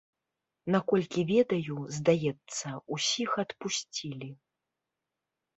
Наколькі 0.75 1.25
ведаю, 1.31 1.75
здаецца, 1.97 2.67
усіх 2.97 3.37
адпусцілі. 3.45 4.29